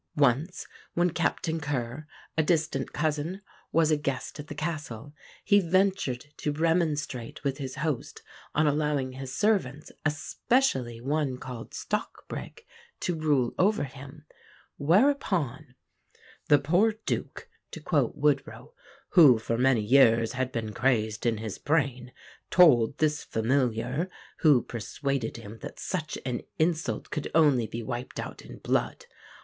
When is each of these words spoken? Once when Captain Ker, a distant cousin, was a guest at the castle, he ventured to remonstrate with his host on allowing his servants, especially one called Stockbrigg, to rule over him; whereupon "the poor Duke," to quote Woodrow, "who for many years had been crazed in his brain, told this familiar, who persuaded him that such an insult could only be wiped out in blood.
Once 0.17 0.65
when 0.95 1.11
Captain 1.11 1.59
Ker, 1.59 2.07
a 2.35 2.41
distant 2.41 2.91
cousin, 2.91 3.41
was 3.71 3.91
a 3.91 3.97
guest 3.97 4.39
at 4.39 4.47
the 4.47 4.55
castle, 4.55 5.13
he 5.43 5.59
ventured 5.59 6.25
to 6.37 6.51
remonstrate 6.51 7.43
with 7.43 7.59
his 7.59 7.75
host 7.75 8.23
on 8.55 8.65
allowing 8.65 9.11
his 9.11 9.31
servants, 9.31 9.91
especially 10.03 10.99
one 10.99 11.37
called 11.37 11.71
Stockbrigg, 11.75 12.65
to 13.01 13.13
rule 13.13 13.53
over 13.59 13.83
him; 13.83 14.25
whereupon 14.77 15.75
"the 16.47 16.57
poor 16.57 16.93
Duke," 17.05 17.47
to 17.69 17.79
quote 17.79 18.15
Woodrow, 18.17 18.73
"who 19.09 19.37
for 19.37 19.55
many 19.59 19.81
years 19.81 20.31
had 20.31 20.51
been 20.51 20.73
crazed 20.73 21.27
in 21.27 21.37
his 21.37 21.59
brain, 21.59 22.11
told 22.49 22.97
this 22.97 23.23
familiar, 23.23 24.09
who 24.39 24.63
persuaded 24.63 25.37
him 25.37 25.59
that 25.59 25.79
such 25.79 26.17
an 26.25 26.41
insult 26.57 27.11
could 27.11 27.29
only 27.35 27.67
be 27.67 27.83
wiped 27.83 28.19
out 28.19 28.41
in 28.41 28.57
blood. 28.57 29.05